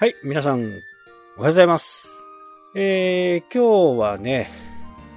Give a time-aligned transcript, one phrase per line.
[0.00, 0.80] はい、皆さん、おはよ
[1.38, 2.22] うございます。
[2.72, 4.48] えー、今日はね、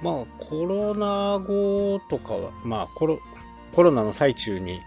[0.02, 3.20] まあ、コロナ後とかは、まあ、コロ、
[3.72, 4.80] コロナの最中に、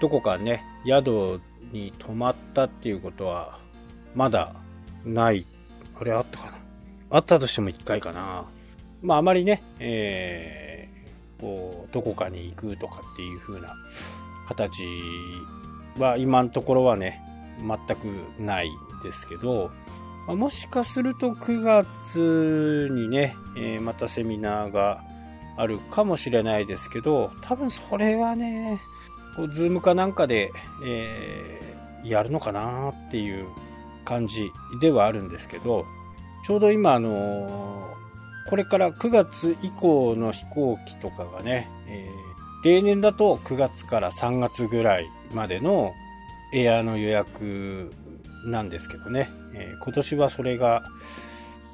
[0.00, 1.42] どこかね、宿
[1.72, 3.58] に泊まったっていうことは、
[4.14, 4.54] まだ
[5.04, 5.46] ない。
[5.94, 6.58] あれあったかな？
[7.10, 8.46] あったとしても一回かな。
[9.02, 13.76] まあ、あまりね、えー、こう、どこかに行くとかっていう風な
[14.48, 14.82] 形
[15.98, 17.20] は、今のところはね、
[17.58, 18.06] 全く
[18.40, 18.70] ない
[19.04, 19.70] ですけど、
[20.26, 25.04] まあもしかすると9月にね、えーまたセミナーが
[25.56, 28.80] あるかもしれないですけど、多分それはね、
[29.36, 30.50] こうズームかなんかで、
[30.84, 31.74] えー
[32.08, 33.46] やるのかなっていう
[34.04, 35.86] 感じではあるんですけど、
[36.44, 37.94] ちょうど今あのー
[38.50, 42.24] これから9月以降の飛行機とかがね、えー
[42.64, 45.92] 例年だと9月から3月ぐらいまでの
[46.54, 47.92] エアの予約
[48.44, 50.84] なんですけどね、えー今年はそれが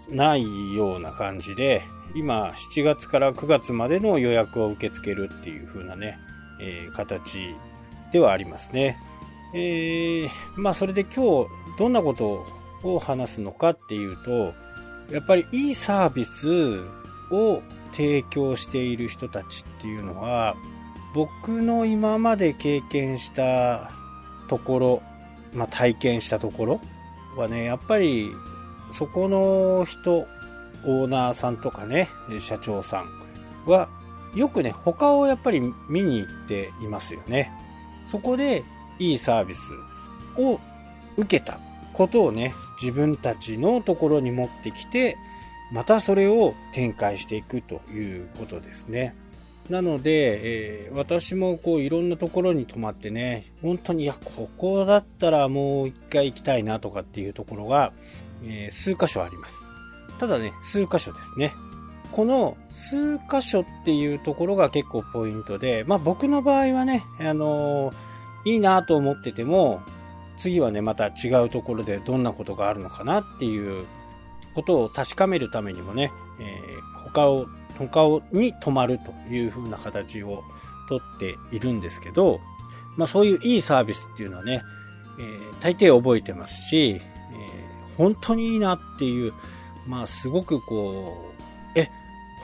[0.08, 1.82] ないような感じで、
[2.14, 6.18] 今7月から9月までの予約を受け付けるっていう風なね、
[6.60, 7.54] えー形
[8.12, 8.98] ではありますね。
[9.54, 11.48] えーまあそれで今日
[11.78, 12.44] どんなこと
[12.82, 14.52] を話すのかっていうと、
[15.12, 16.80] やっぱりいいサービス
[17.30, 20.54] を提供している人たちっていうのは、
[21.14, 23.91] 僕の今まで経験した
[24.48, 25.02] ところ、
[25.53, 26.81] まあ、体験したところ
[27.37, 28.31] はね、やっぱり
[28.93, 30.27] そこの人、
[30.84, 32.09] オーナーさんとかね、
[32.41, 33.89] 社長さんは、
[34.34, 37.53] よくね、他をやっぱり見に行っていますよね。
[38.05, 38.65] そこで
[38.98, 39.73] いいサービス
[40.37, 40.61] を
[41.17, 41.59] 受けた
[41.93, 45.17] ことをね、自分たちのところに持ってきて、
[45.73, 49.15] またそれを展開していくということですね。
[49.70, 57.92] なので、えー私もこういろんなところに泊まってね、本当に、いや、ここだったらもう一回行きたいなとかっていうところが、
[58.42, 59.64] えー数箇所あります。
[60.19, 61.53] ただね、数箇所ですね。
[62.10, 67.94] この数箇所っていうところが結構ポイントで、まあ僕の場合はね、あのー
[68.47, 69.82] いいなと思ってても、
[70.36, 73.84] 次はね、また違うところでどんなことがあるのかなっていう
[74.54, 76.10] ことを確かめるためにもね、
[76.41, 77.47] えー他を、
[77.88, 80.42] 他に泊まるという風な形を
[80.88, 82.41] とっているんですけど、
[82.96, 84.62] まあそういういいサービスっていうのはね、
[85.18, 87.00] えー大抵覚えてますし、えー
[87.96, 89.32] 本当にいいなっていう、
[89.86, 91.32] まあすごくこ
[91.74, 91.91] う、え、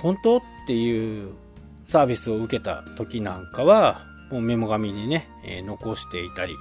[0.02, 1.32] 本当っていう
[1.84, 6.54] サービスを受けた時なんかは、もうメモ紙にね、えー残していたり、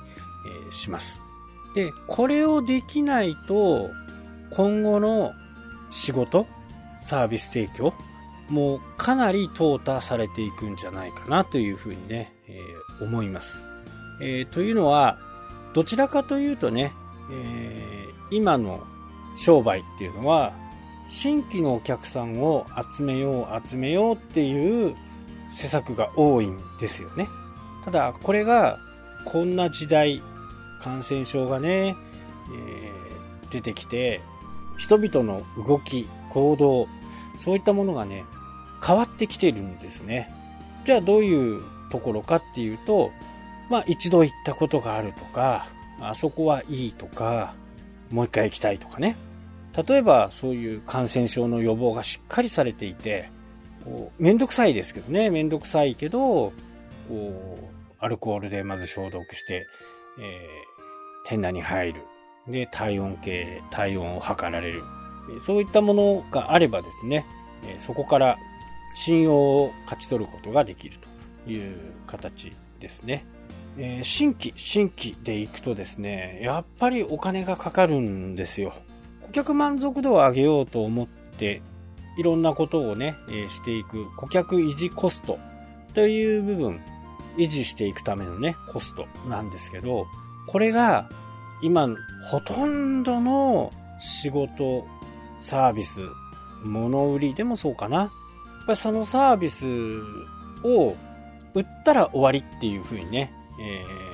[0.69, 1.21] えします。
[1.75, 3.89] で、これをできないと、
[4.51, 5.33] 今後の
[5.89, 6.45] 仕事、
[7.01, 7.93] サービス提供、
[8.49, 13.65] もうかなり淘汰されていくんじゃないかなというふうにね、えー思います。
[14.21, 15.17] えーというのは、
[15.73, 16.93] どちらかというとね、
[17.31, 18.83] えー今の
[19.37, 20.53] 商売っていうのは、
[21.11, 24.95] 新規のお客さんを集めよう集めようっていう
[25.51, 27.27] 施策が多いんですよね。
[27.83, 28.79] ただ、これが
[29.25, 30.21] こんな時代、
[30.79, 31.95] 感染症がね、
[32.53, 32.95] えー
[33.51, 34.21] 出てきて、
[34.77, 36.87] 人々の動き、行動、
[37.37, 38.25] そういったものがね、
[38.85, 40.31] 変わってきてるんですね。
[40.85, 43.11] じゃあどういうところかっていうと、
[43.69, 45.67] まあ一度行ったことがあるとか、
[45.99, 47.55] あそこはいいとか、
[48.11, 49.15] もう一回行きたいとかね。
[49.87, 53.29] 例えばそういう感染症の予防がしっかりされていて、
[53.83, 56.53] こうめんどくさいですけどね、めんどくさいけど、こ
[57.09, 57.15] う、
[57.99, 59.65] アルコールでまず消毒して、
[60.19, 60.75] えー
[61.27, 62.01] 店内に入る。
[62.47, 64.83] で、体温計、体温を測られる。
[65.41, 67.25] そういったものがあればですね、
[67.79, 68.37] そこから
[68.95, 70.97] 信用を勝ち取ることができる
[71.45, 71.75] という
[72.07, 73.25] 形ですね。
[73.77, 78.73] えー新規、新規で行くとですね、やっぱりお金がかかるんですよ。
[79.27, 81.61] 顧客満足度を上げようと思って、
[82.17, 85.37] いろんなことをね、えーしていく顧客維持コスト
[85.93, 86.81] という部分、
[87.37, 90.07] 維持していくためのね、コストなんですけど、
[90.47, 91.09] これが
[91.61, 91.89] 今、
[92.29, 94.85] ほとんどの仕事、
[95.39, 96.01] サービス、
[96.63, 98.11] 物売りでもそうかな。
[98.67, 99.65] やっぱりそのサービス
[100.63, 100.95] を
[101.53, 104.05] 売ったら終わりっていう風にね、えー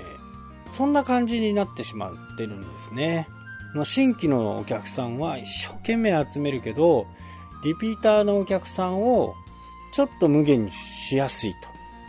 [0.72, 3.28] そんな感じになってしまってるんですね。
[3.84, 7.08] 新規のお客さんは一生懸命集めるけど、
[7.64, 9.36] リピーターのお客さんを
[9.94, 11.54] ちょっと無限にしやすい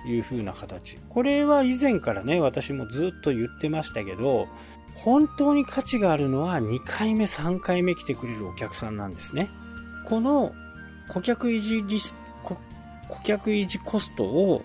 [0.05, 0.99] という風な形。
[1.09, 4.49] これは以前からね、私もずっと言ってましたけど、
[4.95, 9.51] 本当に価値があるのは2回目、3回目来てくれるお客さんなんですね。
[10.07, 10.53] この
[11.09, 12.57] 顧客維持リス、こ顧
[13.25, 14.63] 客維持コストを、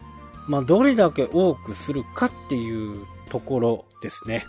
[0.48, 4.46] まあ、どれだけ多くするかっていうところですね。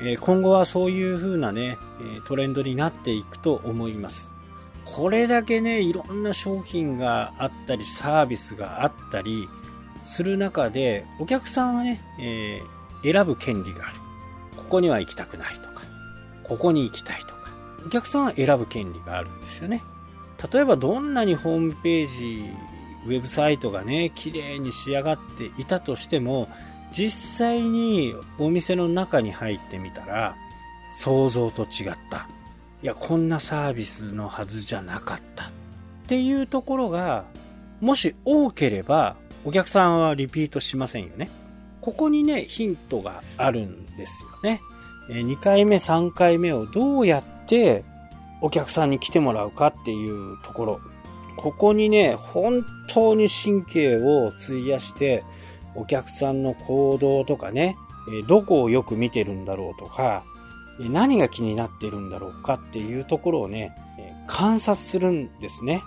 [0.00, 1.78] え今後はそういう風なね、
[2.26, 4.32] トレンドになっていくと思います。
[4.84, 9.48] これだけね、いろんな商品があったり、サービスがあったり
[10.02, 13.96] する中で、お客さんはね、えー、選ぶ権利がある。
[14.56, 15.82] ここには行きたくないとか、
[16.42, 17.52] ここに行きたいとか、
[17.86, 19.82] お客さんは選ぶ権利があるんですよね。
[20.52, 22.44] 例えばどんなにホームページ、
[23.06, 26.48] ウェブサイトがね、綺麗に仕上がっていたとしても、
[26.92, 30.36] 実際にお店の中に入ってみたら、
[30.90, 32.28] 想像と違った。
[32.82, 35.48] いや、こんなサービスのはずじゃなかったっ
[36.06, 37.24] ていうところが、
[37.80, 41.30] もし多ければ、お客さんはリピートしませんよね。
[41.80, 44.60] ここにね、ヒントがあるんですよね。
[45.08, 47.84] 2回目、3回目をどうやって
[48.42, 50.80] お客さんに来てもらうかっていうところ。
[51.36, 55.24] ここにね、本当に神経を費やして、
[55.74, 57.76] お客さんの行動とかね、
[58.28, 60.24] どこをよく見てるんだろうとか、
[60.78, 63.74] 何が気になってるんだろうかっていうところをね、
[64.26, 65.82] 観察するんですね。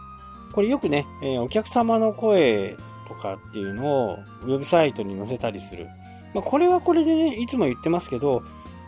[0.54, 1.06] これよくね、
[1.42, 2.75] お客様の声
[3.08, 5.88] とかっていうのをウェブサイトに載せたりする。
[6.34, 8.44] まあ、これはこれでね、いつも言ってますけど、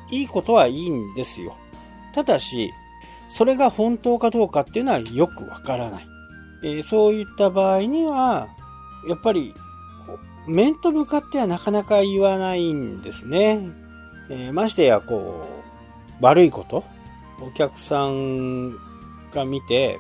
[0.10, 1.56] いいことはいいんですよ。
[2.13, 2.72] ただし、
[3.27, 6.07] それが本当かどうかっていうのはよくわからない。
[6.63, 8.47] えー、そういった場合には、
[9.07, 9.53] やっぱり、
[10.47, 13.59] 面と向かってはなかなか言わないんですね。
[14.29, 15.45] えー、ましてや、こ
[16.21, 16.83] う、悪いこと、
[17.41, 18.71] お客さん
[19.31, 20.00] が見て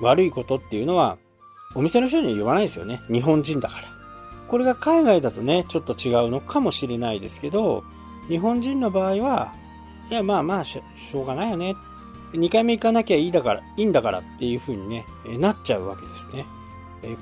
[0.00, 1.18] 悪いことっていうのは、
[1.74, 3.00] お店の人には言わないですよね。
[3.10, 3.88] 日本人だから。
[4.48, 7.84] これが海外だとね、ちょっと違うのかもしれないですけど、
[8.28, 9.54] 日本人の場合は、
[10.10, 11.76] いや、まあまあしょうがないよね。
[12.32, 15.04] 2回目行かなきゃいいだから、いいんだからっていう風にね、
[15.38, 16.46] なっちゃうわけですね。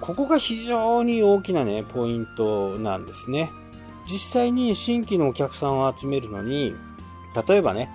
[0.01, 3.51] ここが非常に大きなね、ポイントなんですね。
[4.11, 6.75] 実際に新規のお客さんを集めるのに、
[7.47, 7.91] 例えばね、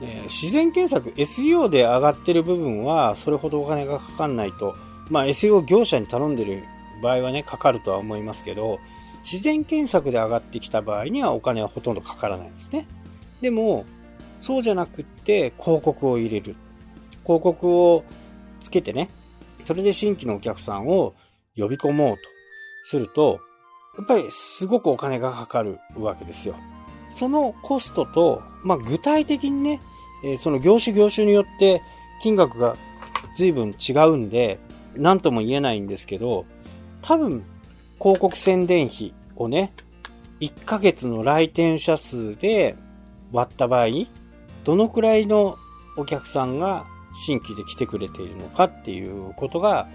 [0.00, 4.76] え、自然検索 SEO で上がってる部分はそれほどお金がかかんないと、
[5.10, 6.64] まあ SEO 業者に頼んでる
[7.02, 8.78] 場合はね、かかるとは思いますけど、
[9.24, 12.86] 自然検索で上がってきた場合にはお金はほとんどかからないんですね。
[13.40, 13.86] でも、
[14.44, 16.54] そうじゃなくって広告を入れる。
[17.24, 18.04] 広告を
[18.60, 19.08] つけてね、
[19.64, 21.14] それで新規のお客さんを
[21.56, 22.22] 呼び込もうと
[22.84, 23.40] すると、
[23.96, 26.56] やっぱりすごくお金がかかるわけですよ。
[27.14, 29.80] そのコストと、まあ、具体的にね、
[30.22, 31.80] え、その業種業種によって
[32.20, 32.76] 金額が
[33.38, 34.58] 随分違うんで、
[34.94, 36.44] 何とも言えないんですけど、
[37.00, 37.44] 多分、
[37.98, 39.72] 広告宣伝費をね、
[40.40, 42.76] 1ヶ月の来店者数で
[43.32, 43.86] 割った場合、
[44.64, 45.58] どのくらいの
[45.96, 49.88] お客さんが新規で来てくれているのかっていうことが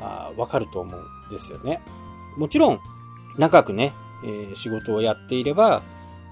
[0.00, 1.82] あわかると思うんですよね。
[2.36, 2.80] もちろん、
[3.36, 3.92] 長くね、
[4.24, 5.82] えー、仕事をやっていれば、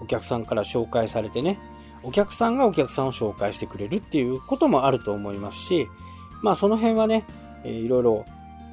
[0.00, 1.58] お客さんから紹介されてね、
[2.02, 5.88] お客さんがお客さんを紹介してくれるっていうこともあると思いますし、
[6.43, 7.26] まあその辺はね、
[7.64, 8.25] えー、いろいろ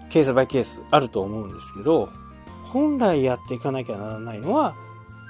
[0.09, 2.09] ケースバイケースあると思うんですけど、
[2.63, 4.75] 本来やっていかなきゃならないのは、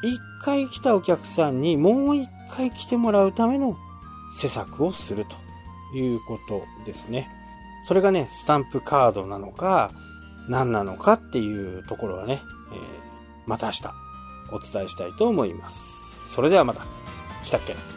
[0.05, 3.75] 一回来たお客さんにもう一回来てもらうための
[4.33, 7.29] 施策をするということですね。
[7.85, 9.91] それがね、スタンプカードなのか、
[10.47, 12.41] 何なのかっていうところはね、
[12.71, 12.79] えー、
[13.47, 13.93] また明日
[14.51, 16.29] お伝えしたいと思います。
[16.29, 16.85] それではまた。
[17.43, 17.94] したっけ？